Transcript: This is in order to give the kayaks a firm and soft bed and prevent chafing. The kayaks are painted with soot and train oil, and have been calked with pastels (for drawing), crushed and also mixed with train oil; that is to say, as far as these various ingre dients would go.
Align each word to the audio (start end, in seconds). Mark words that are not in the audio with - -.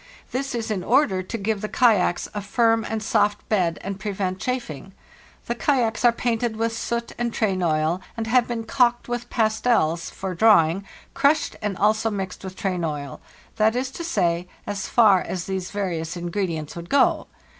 This 0.31 0.55
is 0.55 0.71
in 0.71 0.83
order 0.83 1.21
to 1.21 1.37
give 1.37 1.61
the 1.61 1.69
kayaks 1.69 2.27
a 2.33 2.41
firm 2.41 2.83
and 2.89 3.03
soft 3.03 3.47
bed 3.49 3.77
and 3.81 3.99
prevent 3.99 4.39
chafing. 4.39 4.93
The 5.45 5.53
kayaks 5.53 6.03
are 6.03 6.11
painted 6.11 6.55
with 6.55 6.75
soot 6.75 7.11
and 7.19 7.31
train 7.31 7.61
oil, 7.61 8.01
and 8.17 8.25
have 8.25 8.47
been 8.47 8.63
calked 8.63 9.07
with 9.07 9.29
pastels 9.29 10.09
(for 10.09 10.33
drawing), 10.33 10.87
crushed 11.13 11.55
and 11.61 11.77
also 11.77 12.09
mixed 12.09 12.43
with 12.43 12.55
train 12.55 12.83
oil; 12.83 13.21
that 13.57 13.75
is 13.75 13.91
to 13.91 14.03
say, 14.03 14.47
as 14.65 14.87
far 14.87 15.21
as 15.21 15.45
these 15.45 15.69
various 15.69 16.15
ingre 16.15 16.47
dients 16.49 16.75
would 16.75 16.89
go. 16.89 17.27